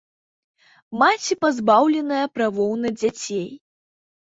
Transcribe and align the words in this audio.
Маці 1.03 1.39
пазбаўленая 1.47 2.25
правоў 2.41 2.71
на 2.83 2.89
дзяцей. 3.01 3.51